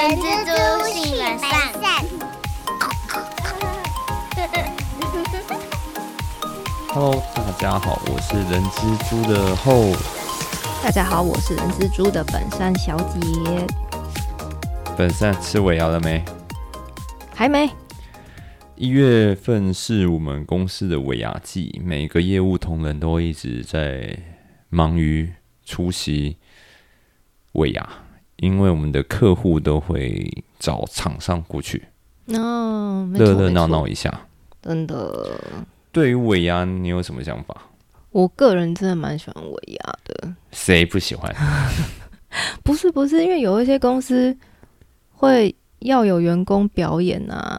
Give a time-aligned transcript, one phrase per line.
[0.00, 1.50] 人蜘蛛性本善。
[6.88, 9.92] Hello，大家好，我是人蜘蛛的后。
[10.82, 13.20] 大家好，我是人蜘蛛的本善小姐，
[14.96, 16.24] 本善吃尾牙了没？
[17.34, 17.68] 还没。
[18.76, 24.18] 一月份是我们公司的尾牙季，每个业务同仁都一直在
[24.70, 25.30] 忙于
[25.66, 26.38] 出席
[27.52, 27.86] 尾牙，
[28.40, 31.82] 因为我们的客户都会找厂商过去
[32.26, 34.12] 哦，没错热热闹，闹一下。
[34.62, 35.40] 真的。
[35.92, 37.56] 对于尾牙，你有什么想法？
[38.10, 41.34] 我个人真的蛮喜欢尾牙的，谁不喜欢？
[42.62, 44.36] 不是不是，因为有一些公司
[45.10, 47.58] 会要有员工表演啊，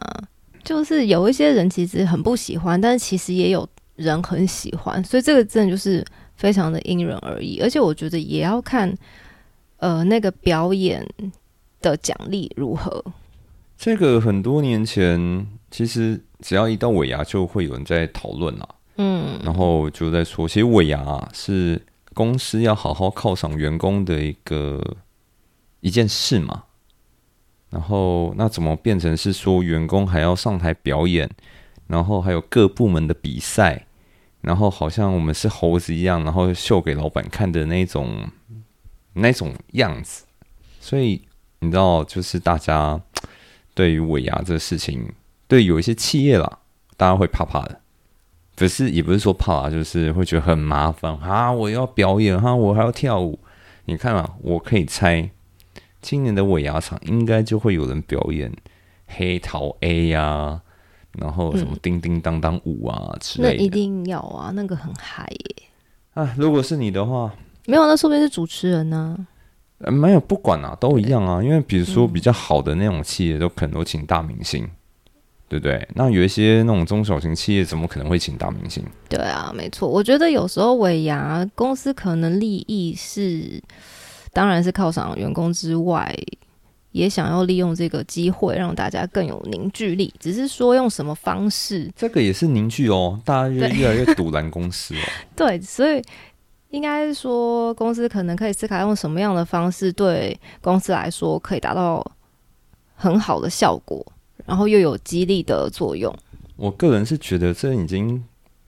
[0.64, 6.04] 就是有一些人其实很不喜欢，但是其实也有人很喜欢，所以这个真的就是
[6.36, 8.92] 非常的因人而异，而且我觉得也要看
[9.82, 11.04] 呃那个表演
[11.80, 13.04] 的奖励如何。
[13.76, 18.68] 这个很多年前，其实只要一到尾牙，就会有人在讨论啦。
[18.96, 21.84] 嗯，然后就在说，其实尾牙、啊、是
[22.14, 24.80] 公司要好好犒赏员工的一个
[25.80, 26.62] 一件事嘛。
[27.70, 31.28] 然后那怎么变成是说员工还要上台表演，
[31.88, 33.86] 然后还有各部门的比赛，
[34.42, 38.28] 然后好像我们是猴子一样，然后秀给老板看的那种
[39.14, 40.24] 那种样子。
[40.80, 41.22] 所以
[41.60, 43.00] 你知道，就是大家
[43.74, 45.12] 对于尾牙这个事情，
[45.48, 46.58] 对有一些企业啦，
[46.96, 47.80] 大家会怕怕的。
[48.54, 51.50] 可是也不是说怕啊，就是会觉得很麻烦啊！
[51.50, 53.38] 我要表演哈，我还要跳舞。
[53.86, 55.30] 你看啊，我可以猜，
[56.00, 58.52] 今年的尾牙场应该就会有人表演
[59.06, 60.60] 黑桃 A 呀、
[61.12, 63.68] 然后什么叮叮当当舞啊之类的那一。
[63.68, 65.62] 定要啊，那个很嗨耶。
[66.14, 67.34] 啊，如果是你的话，
[67.66, 69.16] 没有，那说不定是主持人呢、
[69.78, 71.42] 呃没有不管啊，都一样啊。
[71.42, 74.68] 因为比如说比较好的那种企业，都可能都请大明星，
[75.48, 75.88] 对不对？
[75.94, 78.84] 那有一些那种中小型企业，怎么可能会请大明星？
[79.08, 79.88] 对啊，没错。
[79.88, 83.60] 我觉得有时候尾牙公司可能利益是，
[84.32, 86.16] 当然是犒赏员工之外，
[86.92, 90.14] 也想要利用这个机会让大家更有凝聚力。
[90.20, 95.02] 只是说用什么方式，这个也是凝聚哦，大家越越来越堵拦公司哦。
[95.34, 96.00] 对，所以
[96.72, 102.04] 应该说公司可能可以思考用什么样的方式对公司来说可以达到
[102.94, 104.04] 很好的效果，
[104.46, 106.12] 然后又有激励的作用。
[106.56, 108.24] 我个人是觉得这已经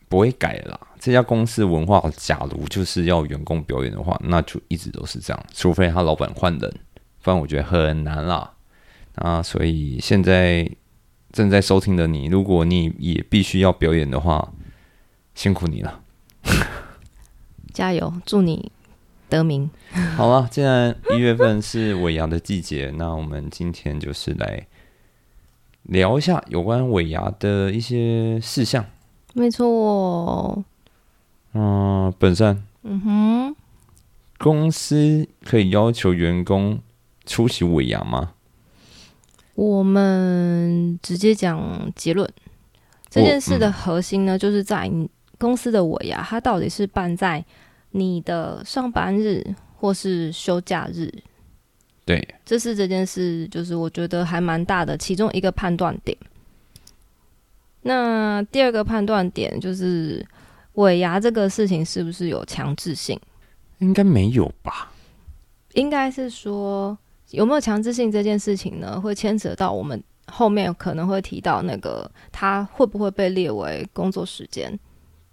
[0.08, 0.78] 不会改了。
[1.00, 6.74] 这家公司文化，假如就是要员工表演的话，那就一直都是这样，除非他老板换人，
[7.22, 8.52] 不然我觉得很难啦。
[9.14, 10.68] 啊，所以现在
[11.32, 14.52] 正在收听的你，如果你也必须要表演的话，
[15.34, 16.00] 辛苦你了。
[17.74, 18.72] 加油，祝你
[19.28, 19.68] 得名。
[20.16, 24.66] 好了，既然一月份是尾牙的季节， 那我们今天就是来
[25.82, 28.86] 聊一下有关尾牙的一些事项。
[29.34, 30.64] 没错，
[31.52, 32.64] 嗯、本善。
[32.84, 33.56] 嗯哼。
[34.36, 36.78] 公司可以要求员工
[37.24, 38.32] 出席尾牙吗？
[39.54, 42.28] 我们直接讲结论，
[43.08, 45.08] 这件事的核心呢，就是在你
[45.38, 47.42] 公司的尾牙，它到底是办在
[47.96, 49.40] 你的上班日
[49.78, 51.08] 或是休假日，
[52.04, 56.18] 对，这是这件事，就是我觉得还蛮大的其中一个判断点。
[57.82, 60.26] 那第二个判断点就是
[60.72, 63.16] 尾牙这个事情是不是有强制性？
[63.78, 64.90] 应该没有吧？
[65.74, 66.98] 应该是说
[67.30, 74.76] 有没有强制性这件事情呢，会牵扯到我们后面可能会提到那个它会不会被列为工作时间。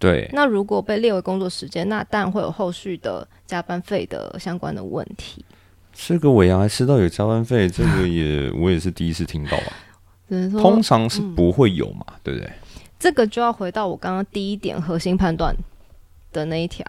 [0.02, 5.44] 对，那如果被列为工作时间，那当然会有后续的加班费的相关的问题。
[5.92, 9.72] 这个尾牙还吃到有加班费，这个也我也是第一次听到啊。
[10.28, 12.50] 只能说通常是不会有嘛，对不对？
[12.98, 15.54] 这个就要回到我刚刚第一点核心判断
[16.32, 16.84] 的那一条，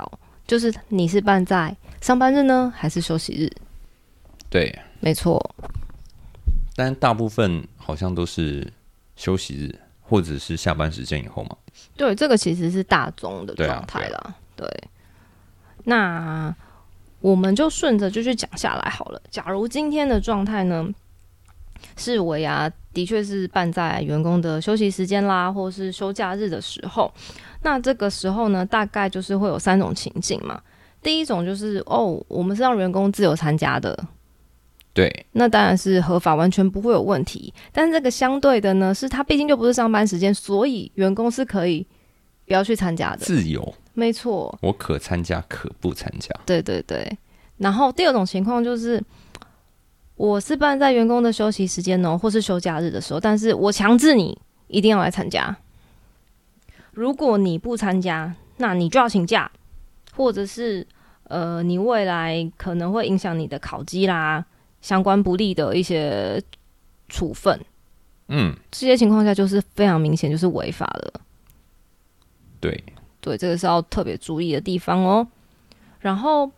[0.47, 3.51] 就是你是办在上班日呢，还是休息日？
[4.49, 5.39] 对，没错，
[6.75, 8.65] 但大部分好像都是
[9.15, 9.75] 休息日
[10.13, 11.57] 或者是下班时间以后嘛。
[11.97, 14.35] 对，这个其实是大宗的状态啦。
[14.55, 14.69] 对，
[15.85, 16.55] 那
[17.19, 19.19] 我们就顺着就去讲下来好了。
[19.31, 20.87] 假如今天的状态呢，
[21.97, 27.11] 是尾牙的确是办在员工的休息时间啦，或是休假日的时候，
[27.63, 30.61] 那这个时候呢，大概就是会有三种情境嘛。
[31.01, 33.97] 第一种就是哦，我们是让员工自由参加的，
[34.93, 37.51] 对，那当然是合法，完全不会有问题。
[37.71, 41.85] 但是这个相对的呢，是他毕竟就不是上班时间，所以员工是可以
[42.45, 43.17] 不要去参加的。
[43.17, 46.29] 自由，没错，我可参加可不参加。
[46.45, 47.17] 对对对。
[47.57, 49.01] 然后第二种情况就是，
[50.15, 54.37] 我是办在员工的休息时间哦，或是休假日的时候，但是我强制你
[54.67, 55.55] 一定要来参加。
[56.91, 59.51] 如果你不参加，那你就要请假，
[60.15, 60.85] 或者是
[61.23, 64.45] 呃，你未来可能会影响你的考绩啦，
[64.83, 66.39] 相关不利的一些
[67.09, 67.59] 处分。
[68.27, 71.21] 嗯，这些情况下就是非常明显，就是违法了。
[72.59, 72.83] 对，
[73.19, 75.27] 对，这个是要特别注意的地方哦。
[75.99, 76.49] 然后，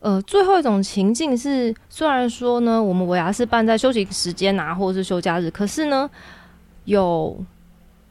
[0.00, 6.10] 呃，最后一种情境是，虽然说呢，我们尾牙是办在休息时间啊，或者是休假日，可是呢，
[6.84, 7.44] 有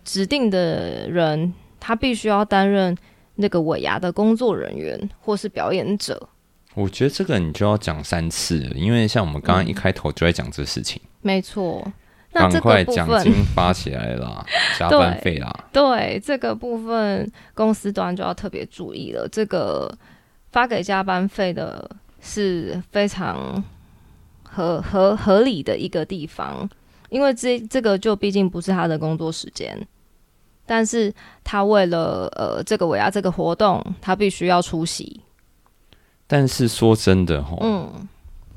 [0.04, 2.98] 指定的人，他必须要担任
[3.36, 6.30] 那个尾牙的工作人员或是表演者。
[6.76, 11.86] 我觉得这个你就要讲三次了，因为像我们刚刚一开头就在讲这事情，没错。
[12.32, 14.46] 那赶这快奖金发起来啦，
[14.78, 19.28] 加班费啦，对这个部分，公司端就要特别注意了。
[19.30, 19.92] 这个
[20.52, 21.90] 发给加班费的
[22.22, 23.64] 是非常
[24.44, 26.70] 合合合理的一个地方，
[27.10, 29.76] 因为这这个就毕竟不是他的工作时间，
[30.68, 31.12] 但是
[31.44, 35.20] 他为了呃这个尾牙这个活动，他必须要出席。
[36.32, 38.08] 但是说真的哈，嗯，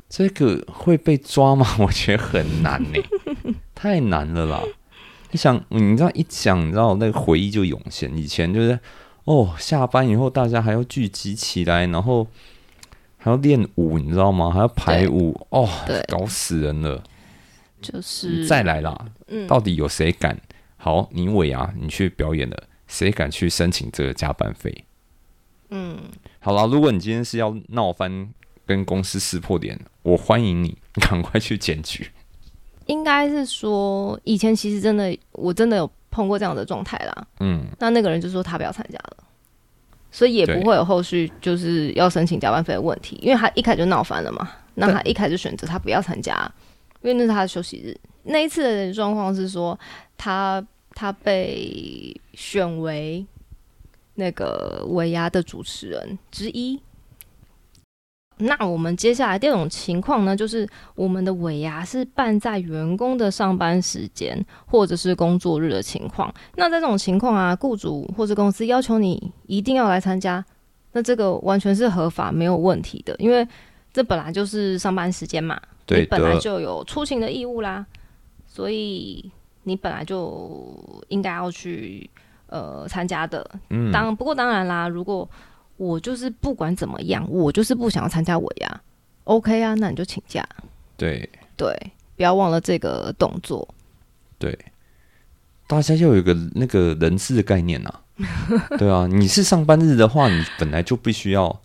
[0.06, 1.66] 这个会被抓吗？
[1.80, 3.00] 我觉得很难呢、
[3.74, 4.62] 太难了啦！
[5.30, 8.14] 你想，你知道一讲，你知道那个回忆就涌现。
[8.14, 8.78] 以前就是
[9.24, 12.26] 哦，下班以后大家还要聚集起来，然后
[13.16, 14.50] 还要练舞，你知道吗？
[14.50, 17.02] 还要排舞，哦对，搞死人了！
[17.80, 20.38] 就是再来啦，嗯到底有谁敢？
[20.76, 24.84] 好，你伟啊你去表演了，谁敢去申请这个加班费？
[25.74, 25.98] 嗯，
[26.38, 28.28] 好啦，如果你今天是要闹翻，
[28.66, 32.10] 跟公司撕破脸，我欢迎你，赶快去检举。
[32.86, 37.26] 应该是说以前其实真的我真的有碰过这样的状态啦。
[37.40, 39.16] 嗯，那那个人就说他不要参加了，
[40.10, 44.50] 所以也不会有后续就是要申请加班费的问题，因为他一开始就闹翻了嘛。
[44.74, 46.34] 那他一开始选择他不要参加，
[47.00, 47.96] 因为那是他的休息日。
[48.24, 49.78] 那一次的状况是说，
[50.18, 53.24] 他他被选为
[54.14, 56.80] 那个尾牙的主持人之一。
[58.38, 66.32] 那我们接下来第二种情况呢，就是我们的尾牙是办在员工的上班时间或者是工作日的情况。
[66.56, 70.44] 那在这种情况啊，雇主或者公司要求你一定要来参加，
[70.92, 73.46] 那这个完全是合法没有问题的，因为
[73.92, 77.86] 这本来就是上班时间嘛，对你本来，就有出勤的义务啦，
[78.46, 79.30] 所以
[79.62, 82.10] 你本来就应该要去
[82.52, 83.50] 呃参加的。
[83.70, 85.28] 嗯，当不过当然啦，如果
[85.78, 88.80] 我就是不管怎么样，我就是不想要参加尾牙
[89.24, 90.46] ，OK 啊，那你就请假，
[90.96, 91.74] 对对，
[92.14, 93.66] 不要忘了这个动作。
[94.38, 94.56] 对，
[95.66, 97.92] 大家要有一个那个人事的概念呐、
[98.78, 101.60] 对啊，你是上班日的话，你本来就必须要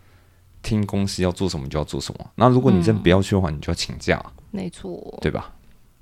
[0.64, 2.32] 听公司要做什么就要做什么。
[2.36, 5.54] 那如果你真不要去的话，你就要请假，没错，对吧？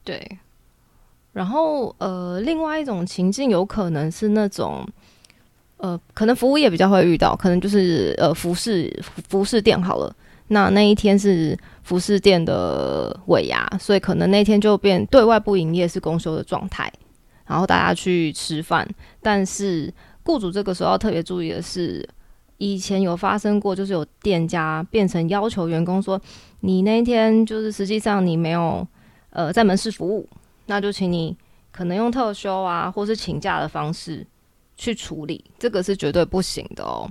[0.03, 0.39] 对。
[1.35, 4.87] 然后呃，另外一种情境有可能是那种。
[5.77, 8.89] 呃，可能服务业比较会遇到，可能就是呃服饰
[9.27, 10.15] 服饰店好了。
[10.47, 16.91] 那那一天是服饰店的尾牙，所以可能那天就变对外不营业是公休的状态，
[17.45, 18.87] 然后大家去吃饭。
[19.21, 19.93] 但是
[20.23, 22.07] 雇主这个时候要特别注意的是，
[22.57, 26.19] 以前有发生过，就是有店家变成要求员工说，
[26.61, 28.87] 你那一天就是实际上你没有
[29.31, 30.25] 呃在门市服务，
[30.65, 31.37] 那就请你
[31.71, 34.25] 可能用特休啊，或是请假的方式。
[34.77, 37.09] 去处理，这个是绝对不行的哦。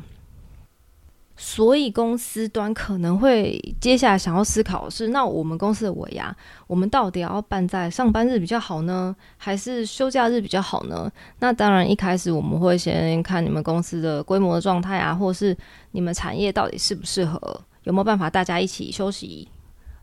[1.35, 11.11] 所以公司端可能会接下来想要思考的是，那我们公司的尾牙，我们到底要办在上班日比较好呢，还是休假日比较好呢？
[11.39, 15.57] 那当然，一开始我们会先看你们公司的规模的状态啊，或是
[15.93, 17.39] 你们产业到底适不适合，
[17.85, 19.49] 有没有办法大家一起休息，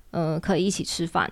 [0.10, 1.32] 呃，可以一起吃饭。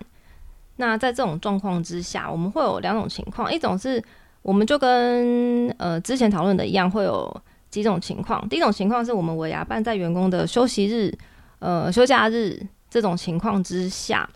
[0.80, 4.02] 那在这种状况之下，我们会有两种情况，一种是
[4.40, 8.48] 我们就跟呃之前讨论的一样，会有几种情况。
[8.48, 11.16] 第一种情况是我们尾牙办在员工的休息日、
[11.58, 14.26] 呃休假日这种情况之下，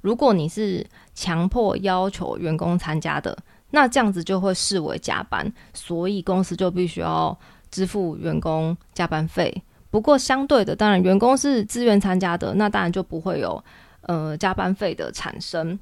[0.00, 3.38] 如果你是强迫要求员工参加的，
[3.70, 7.38] 那这样子就会视为加班，所以公司就必须要
[7.70, 9.62] 支付员工加班费。
[9.88, 13.62] 不过相对的，当然员工是自愿参加的，那当然就不会有
[14.02, 15.78] 呃加班费的产生。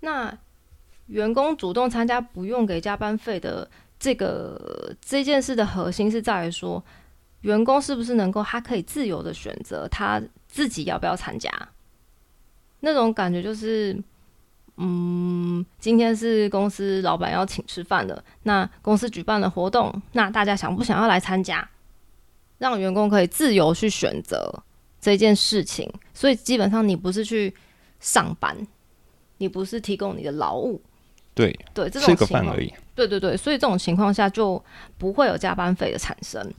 [0.00, 0.36] 那
[1.06, 3.68] 员工主动参加不用给加班费的
[3.98, 6.82] 这个这件事的核心是在于说，
[7.42, 11.50] 员工是不是能够他可以自由的选择他自己要不要参加，
[12.80, 13.96] 那种感觉就是，
[14.76, 21.68] 嗯，今天是公司老板要请吃饭的，那公司举办了活动，那大家想不想要来参加，
[22.58, 24.62] 让员工可以自由去选择
[25.02, 27.52] 这件事情，所以基本上你不是去
[27.98, 28.56] 上班，
[29.38, 30.80] 你不是提供你的劳务，
[31.34, 32.72] 对，对这吃种情况而，已。
[32.94, 34.64] 对对对，所以这种情况下就
[34.96, 36.54] 不会有加班费的产生。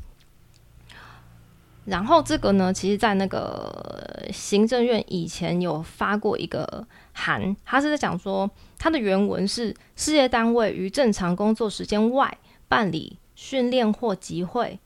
[1.86, 14.80] 然后这个呢，其实，在那个行政院以前有发过一个函，他是在讲说，他的原文是事业单位于正常工作时间外办理训练或集会，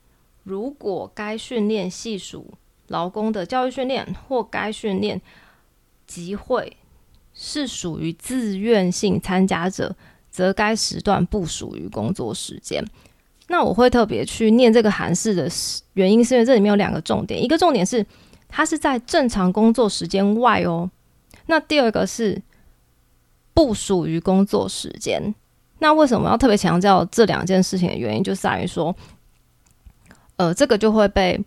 [0.44, 2.52] 如果该训练系属
[2.88, 5.20] 劳工的教育训练或该训练
[6.06, 6.76] 集会
[7.32, 9.94] 是属于自愿性参加者，
[10.30, 12.84] 则该时段不属于工作时间。
[13.48, 15.48] 那我会特别去念这个函释的
[15.94, 18.04] 原因，是因为这里面有两个重点，一个重点是
[18.48, 20.90] 它是在正常工作时间外哦，
[21.46, 22.42] 那第二个是
[23.54, 25.34] 不属于工作时间。
[25.78, 28.94] 那为什么要特别强调这两件事情的原因，就在于说，
[30.36, 31.40] 呃，这个就会被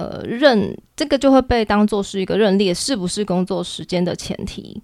[0.00, 4.82] 呃认，这个就会被当做是一个认列是不是工作时间的前提，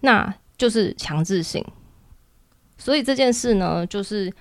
[0.00, 1.62] 那就是强制性。
[2.78, 4.32] 所以这件事呢，就是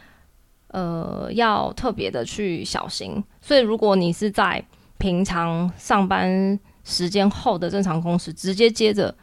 [0.69, 3.21] 呃要特别的去小心。
[3.41, 4.63] 所以如果你是在
[4.97, 9.13] 平常上班时间后的正常工时，直接接着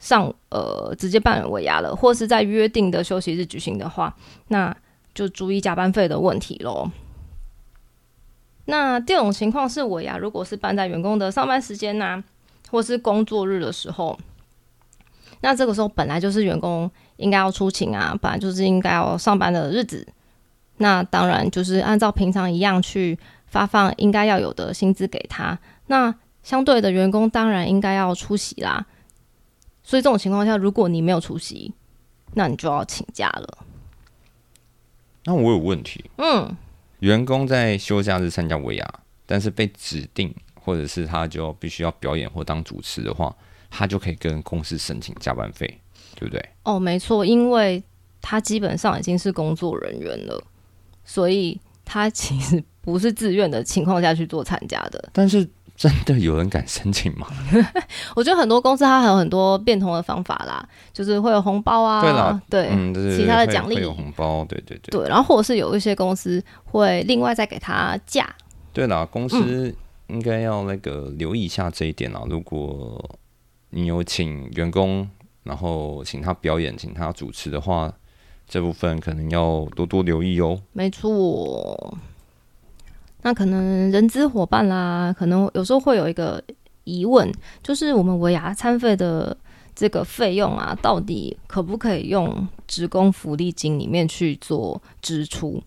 [0.00, 4.12] 上呃直接办尾牙了，或是在约定的休息日举行的话，
[4.48, 4.76] 那
[5.14, 6.90] 就注意加班费的问题喽。
[8.66, 12.22] 那第二种情况是我呀，如果是办在员工的上班时间呐、
[12.70, 14.18] 或是工作日的时候，
[15.40, 20.06] 那这个时候本来就是员工应该要出勤啊，本来就是应该要上班的日子，
[20.78, 25.58] 那当然就是按照平常一样去发放应该要有的薪资给他。
[25.88, 28.86] 那相对的员工当然应该要出席啦。
[29.82, 31.74] 所以这种情况下，如果你没有出席，
[32.32, 33.58] 那你就要请假了。
[35.26, 36.56] 那我有问题，嗯，
[37.04, 38.94] 员工在休假日参加尾牙，
[39.26, 43.36] 但是被指定或者是他就必须要表演或当主持的话，
[43.68, 45.66] 他就可以跟公司申请加班费，
[46.16, 46.42] 对不对？
[46.62, 47.84] 哦，没错，因为
[48.22, 50.42] 他基本上已经是工作人员了，
[51.04, 55.10] 所以他其实不是自愿的情况下去做参加的。
[55.12, 55.46] 但是
[55.76, 57.26] 真的有人敢申请吗？
[58.14, 65.00] 我觉得很多公司它还有很多变通的方法啦，就是会有红包啊，对啦对嗯，对对其他的奖励有红包，对对对。
[65.00, 68.34] 对，然后或者是有一些公司会另外再给他假，
[68.72, 69.76] 对啦，公嗯司
[70.08, 72.22] 应该要那个留意一下这一点啦。
[72.28, 73.18] 如果
[73.70, 75.08] 你有请员工，
[75.42, 77.92] 然后请他表演、请他主持的话，
[78.48, 80.60] 这部分可能要多多留意哦。
[80.72, 81.98] 没错。
[83.24, 86.44] 那可能人资伙伴啦，可能有时候会有一个
[86.84, 89.34] 疑问，就是我们维牙餐费的
[89.74, 95.62] 这个费用啊，到底可不可以用职工福利金里面去做支出？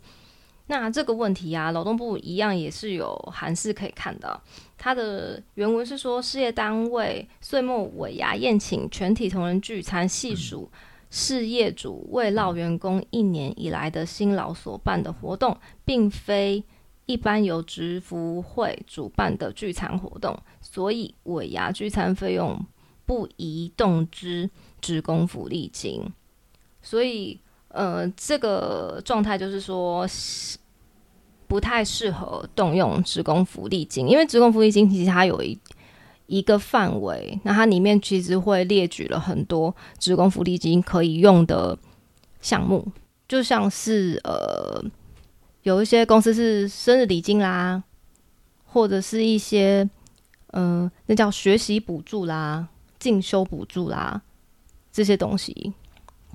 [0.68, 4.40] 那这个问题啊，劳动部一样也是有函释可以看到。
[4.78, 10.70] 它的原文是说，事业单位岁末尾牙宴请全体同仁聚餐，系属
[11.10, 16.64] 事业主为劳员工一年以来的辛劳所办的活动，并非
[17.08, 22.64] 一般由职服会主办的聚餐活动，所以尾牙聚餐费用
[23.06, 24.50] 不宜动之
[24.80, 26.04] 职工福利金。
[26.82, 30.06] 所以，呃，这个状态就是说，
[31.48, 35.58] 不太适合动用职工福利金，因为职工福利金其实它有一
[36.28, 41.78] 一个范围，那它里面其实会列举了很多职工福利金可以用的
[42.42, 42.86] 项目，
[43.30, 44.84] 就像是呃，
[45.68, 47.84] 有一些公司是生日礼金啦，
[48.64, 49.88] 或者是一些
[50.52, 52.66] 呃，那叫学习补助啦、
[52.98, 54.22] 进修补助啦，
[54.94, 55.74] 这些东西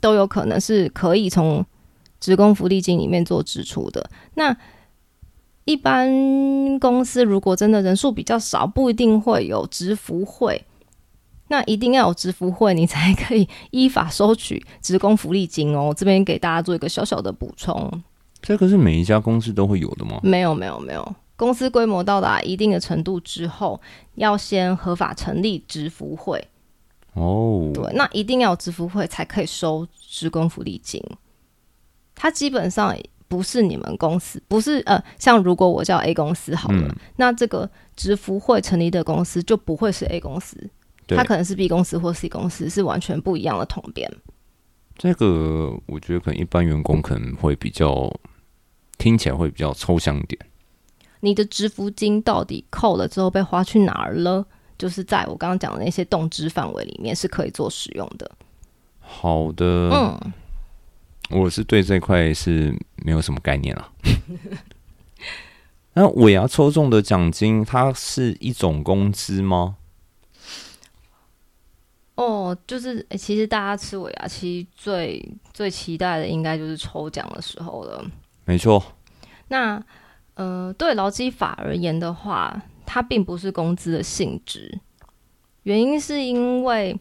[0.02, 1.64] 都有可能是可以从
[2.20, 4.10] 职工福利金里面做支出的。
[4.34, 4.54] 那
[5.64, 10.62] 一般公司如果真的人数比较少，不一定会有职服会，
[11.48, 15.94] 那一定要有职服会，你才可以依法收取职工福利金哦。
[15.96, 17.90] 这边给大家做一个小小的补充。
[18.42, 20.20] 这个是每一家公司都会有的吗？
[20.22, 21.14] 没有，没有，没有。
[21.36, 23.80] 公司规模到达一定的程度之后，
[24.16, 26.44] 要先合法成立职服会。
[27.14, 31.02] 哦，对，那一定要有职服会才可以收职工福利金。
[32.14, 32.96] 它基本上
[33.28, 40.70] 不是你们公司，不是呃，像如果我叫 A 公司好了，嗯那这个职服会成立的公司就不会是 A 公司，
[41.08, 44.10] 它可能是 B 公司或 C 公司，是完全不一样的统编。
[44.96, 48.12] 这个我觉得可能一般员工可能会比较
[49.02, 50.40] 听起来会比较抽象一点。
[51.18, 54.46] 你的支付金到底扣了之后被花去哪儿了？
[54.78, 58.30] 就是在我刚刚讲的那些动支范围里面是可以做使用的。
[59.00, 60.32] 好的，嗯，
[61.30, 62.72] 我是对这块是
[63.04, 63.92] 没有什么概念啊。
[65.94, 69.76] 那尾牙抽中的奖金，它是一种工资吗？
[72.14, 78.04] 哦，就是、诶其实大家吃尾牙，其实最最期待的应该就是抽奖的时候了。
[78.44, 78.82] 没错，
[79.48, 79.82] 那
[80.34, 84.78] 呃，对劳基法而言的话，它并不是工资的性质，
[85.62, 86.98] 原因是因为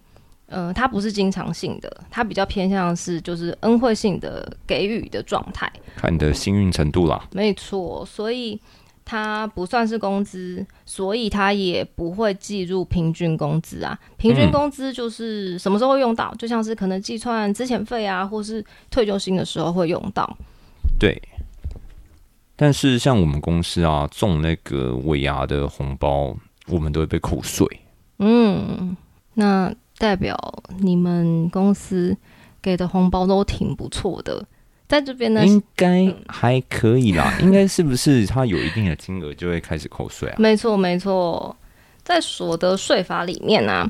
[0.47, 5.71] 呃，它不是经常性的，它比较偏向是就是恩惠性的给予的状态。
[5.95, 7.25] 看你的幸运程度啦。
[7.31, 8.59] 没错，所以
[9.05, 13.97] 它不算是工资，所以它也不会计入平均工资啊。
[14.17, 20.37] 平均嗯工资就是什么时候会用到，就像是可能计算资遣费啊，或是退休金的时候会用到。
[21.01, 21.19] 对，
[22.55, 27.65] 但是像我们公司啊，中那个尾牙的红包，我们都会被扣税。
[28.19, 28.95] 嗯，
[29.33, 30.37] 那代表
[30.77, 32.15] 你们公司
[32.61, 34.45] 给的红包都挺不错的。
[34.87, 40.35] 在这边呢，应该还可以啦，应该是不是它有一定的金额就会开始扣税啊？
[40.37, 41.55] 没错没错，
[42.03, 43.89] 在所得税法里面呢、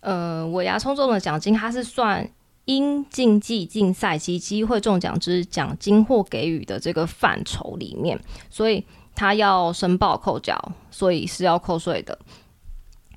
[0.00, 2.28] 呃，尾牙抽中的奖金，它是算
[2.70, 8.16] 因竞技竞赛及机会中奖之奖金或给予的这个范畴里面，
[8.48, 10.56] 所以他要申报扣缴，
[10.88, 12.16] 所以是要扣税的。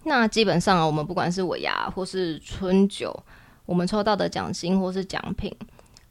[0.05, 3.15] 那基本上，我们不管是尾牙或是春酒，
[3.67, 5.55] 我们抽到的奖金或是奖品，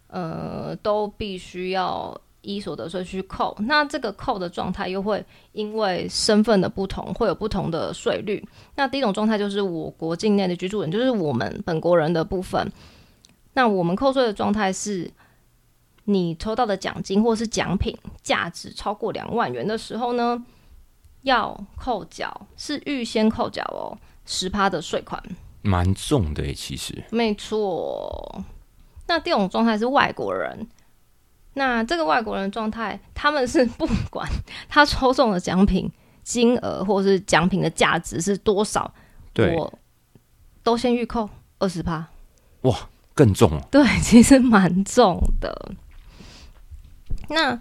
[0.06, 3.56] 呃，都必须要依所得税去扣。
[3.58, 8.40] 那这个扣的状态又会因为身份的不同，会有不同的税率。
[8.76, 12.70] 那第一种状态就是我国境内的居住人，就是我们本国人的部分。
[13.54, 15.11] 那我们扣税的状态是，
[16.04, 20.42] 你抽到的奖金或是奖品价值超过两万元的时候呢，
[21.23, 25.23] 要扣缴，是预先扣缴哦，十趴的税款。
[25.61, 28.44] 蛮重的诶，其实没错。
[29.06, 30.66] 那第二种状态是外国人，
[31.54, 34.28] 那这个外国人状态，他们是不管
[34.68, 35.88] 他抽中的奖品
[36.23, 38.92] 金额或是奖品的价值是多少，
[39.32, 39.78] 对我
[40.64, 42.08] 都先预扣二十趴。
[43.14, 43.50] 更重。
[43.70, 45.72] 对， 其实蛮重的。
[47.28, 47.60] 那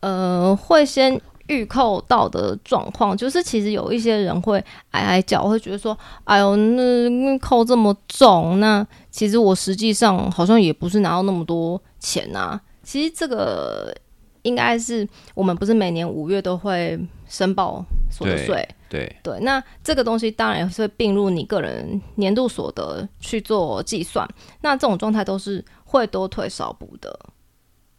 [0.00, 13.94] 呃，会先预扣到的状况，就是其实有一些人会挨挨叫，会觉得说：“哎呦，那那扣这么重，那其实我实际上好像也不是拿到那么多钱啊。”其实这个
[14.42, 24.28] 应该是我们不是每年五月都会申报所得税，对，对，那这个东西当然也是会并入你个人年度所得去做计算，
[24.60, 27.18] 那这种状态都是会多退少补的。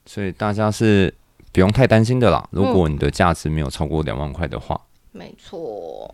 [0.06, 1.14] 所以大家是
[1.52, 2.48] 不用太担心的啦。
[2.52, 4.80] 如果你的价值没有超过两万块的话，
[5.12, 6.14] 没错，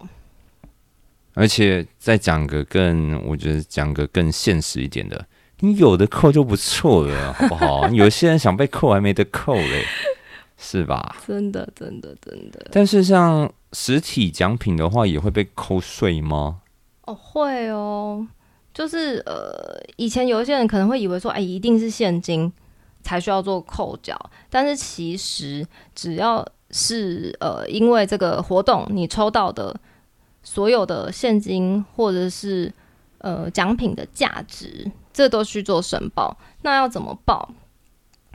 [1.36, 5.26] 而且再讲个更，我觉得讲个更现实一点的，
[5.60, 7.88] 你有的扣就不错了，好不好？
[7.90, 9.86] 有些人想被扣还没得扣嘞，
[10.66, 11.18] 是吧？
[11.28, 16.62] 真的，真的，真的但是像实体奖品的话，也会被扣税吗？
[17.02, 18.26] 哦，会哦，
[18.74, 22.52] 就是呃，以前有一些人可能会以为说，哎，一定是现金
[23.02, 24.18] 才需要做扣缴，
[24.50, 29.78] 但是其实只要是呃，因为这个活动你抽到的
[30.44, 32.72] 所有的现金或者是
[33.18, 36.38] 呃奖品的价值，这都需做申报。
[36.62, 37.54] 那要怎么报？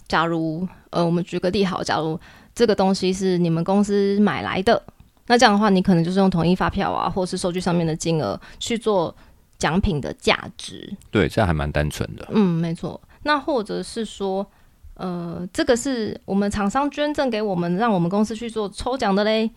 [0.09, 2.18] 假如呃，我们举个例好，假如
[2.55, 4.83] 这个东西是你们公司买来的，
[5.27, 9.14] 那这样的话，你可能就是用统一发票啊，或是收据上面的金额去做
[9.59, 10.97] 奖品的价值。
[11.11, 12.27] 对，这样还蛮单纯的。
[12.31, 13.01] 嗯，没错。
[13.25, 14.47] 那或者是说，
[14.94, 19.51] 呃，这个是我们厂商捐赠给我们，让我们公司去做抽奖的嘞。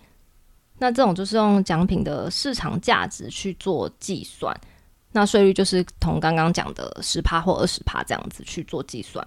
[0.80, 4.54] 那这种就是用奖品的市场价值去做计算，
[5.12, 9.26] 那税率就是同刚刚讲的十趴或二十趴这样子去做计算。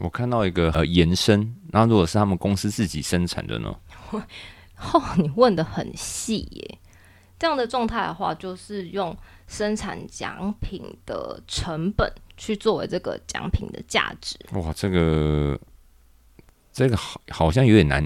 [0.00, 3.74] 我看到一个呃延伸，那如果是他们公司自己生产的呢？
[4.12, 6.78] 哦，你问的很细耶。
[7.38, 14.36] 这样的状态的话，就是用生产奖品的成本去作为这个奖品的价值。
[14.52, 15.58] 哇，这个
[16.72, 18.04] 这个好好像有点难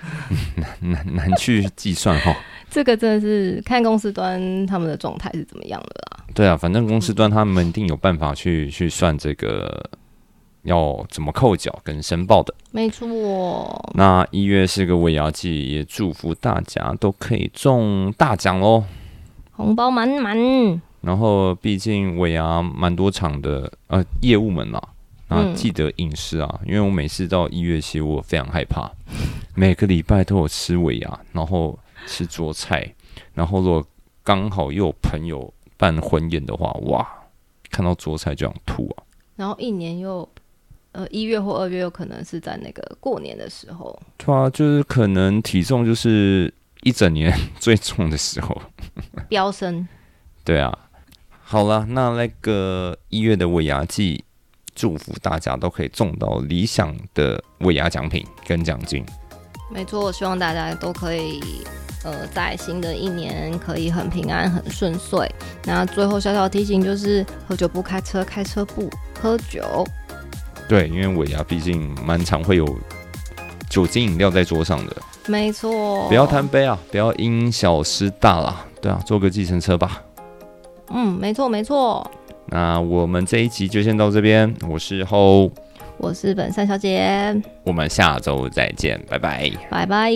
[0.56, 2.34] 难难难去计算哈。
[2.70, 6.24] 这个真的是看公司端他们的状态是怎么样的啦。
[6.34, 9.90] 对啊，反正公司端他们一定有办法去去算这个
[10.62, 12.54] 要怎么扣缴跟申报的。
[12.70, 18.84] 没错，那一月是个尾牙季，也祝福大家都可以中大奖喽。
[19.52, 20.36] 红包满满。
[21.00, 24.82] 然后毕竟尾牙蛮多场的呃业务们啦，
[25.28, 28.90] 那嗯记得饮食啊，因为我每次到一月期我非常害怕，
[29.56, 32.94] 每个礼拜都有吃尾牙，然后吃桌菜，
[33.32, 33.84] 然后如果
[34.22, 37.08] 刚好又有朋友办婚宴的话，哇，
[37.70, 39.02] 看到桌菜就想吐啊。
[39.36, 40.28] 然后一年又
[40.92, 43.96] 呃一月或二月，有可能是在那个过年的时候。
[44.16, 48.60] 对啊，就是可能体重就是一整年 最重的时候。
[49.28, 49.86] 飙升。
[50.44, 50.76] 对啊，
[51.42, 54.24] 好了，那那个一月的尾牙季，
[54.74, 59.04] 祝福大家都可以中到理想的尾牙奖品跟奖金。
[59.70, 61.40] 没错，我希望大家都可以，
[62.02, 65.30] 呃，在新的一年可以很平安、很顺遂。
[65.64, 69.86] 那最后小小提醒就是：喝酒不开车，开车不喝酒。
[70.68, 72.66] 对，因为尾牙毕竟蛮常会有
[73.68, 74.96] 酒精饮料在桌上的。
[75.26, 78.64] 没错，不要贪杯啊，不要因小失大啦。
[78.80, 80.02] 对啊，坐个计程车吧。
[80.88, 82.08] 嗯，没错没错。
[82.46, 84.52] 那我们这一集就先到这边。
[84.68, 85.50] 我是后。
[85.98, 90.10] 我是本善小姐，我们下周再见，拜拜，拜拜。